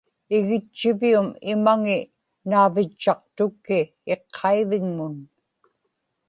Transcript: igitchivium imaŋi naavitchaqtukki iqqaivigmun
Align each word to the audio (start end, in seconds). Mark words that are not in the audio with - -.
igitchivium 0.37 1.27
imaŋi 1.53 1.97
naavitchaqtukki 2.49 3.79
iqqaivigmun 4.13 5.15